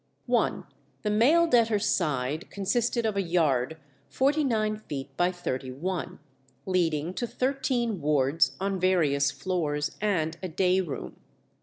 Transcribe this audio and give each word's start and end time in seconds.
i. 0.35 0.63
The 1.03 1.11
male 1.11 1.45
debtors' 1.45 1.85
side 1.85 2.49
consisted 2.49 3.05
of 3.05 3.15
a 3.15 3.21
yard 3.21 3.77
forty 4.09 4.43
nine 4.43 4.77
feet 4.77 5.15
by 5.15 5.31
thirty 5.31 5.71
one, 5.71 6.17
leading 6.65 7.13
to 7.13 7.27
thirteen 7.27 8.01
wards 8.01 8.53
on 8.59 8.79
various 8.79 9.29
floors, 9.29 9.95
and 10.01 10.37
a 10.41 10.47
day 10.47 10.81
room. 10.81 11.17